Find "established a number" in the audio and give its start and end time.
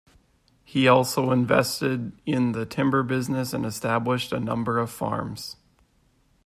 3.67-4.79